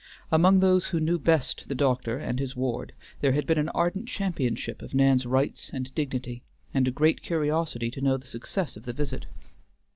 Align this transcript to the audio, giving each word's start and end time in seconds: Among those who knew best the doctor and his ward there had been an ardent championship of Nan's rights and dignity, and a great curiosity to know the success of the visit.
Among 0.31 0.61
those 0.61 0.87
who 0.87 0.99
knew 0.99 1.19
best 1.19 1.67
the 1.67 1.75
doctor 1.75 2.17
and 2.17 2.39
his 2.39 2.55
ward 2.55 2.93
there 3.19 3.33
had 3.33 3.45
been 3.45 3.59
an 3.59 3.69
ardent 3.69 4.07
championship 4.09 4.81
of 4.81 4.95
Nan's 4.95 5.27
rights 5.27 5.69
and 5.71 5.93
dignity, 5.93 6.41
and 6.73 6.87
a 6.87 6.89
great 6.91 7.21
curiosity 7.21 7.91
to 7.91 8.01
know 8.01 8.17
the 8.17 8.25
success 8.25 8.75
of 8.75 8.85
the 8.85 8.93
visit. 8.93 9.27